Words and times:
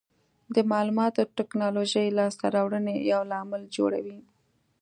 د 0.55 0.57
معلوماتي 0.71 1.23
ټکنالوژۍ 1.37 2.07
لاسته 2.17 2.45
راوړنې 2.55 2.95
یو 3.11 3.21
لامل 3.31 3.61
جوړوي. 3.75 4.19